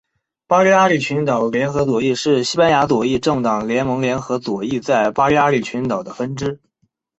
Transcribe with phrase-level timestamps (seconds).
[0.47, 6.59] 巴利阿里群岛联合左翼是西班牙左翼政党联盟联合左翼在巴利阿里群岛的分支。